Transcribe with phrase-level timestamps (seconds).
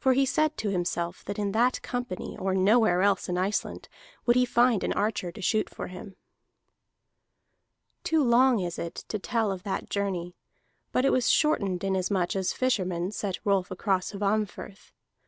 [0.00, 3.88] For he said to himself that in that company or nowhere else in Iceland
[4.26, 6.16] would he find an archer to shoot for him.
[8.02, 10.34] Too long is it to tell of that journey,
[10.90, 14.90] but it was shortened inasmuch as fishermen set Rolf across Hvammfirth.